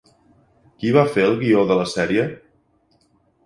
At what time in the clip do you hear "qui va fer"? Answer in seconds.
0.83-1.27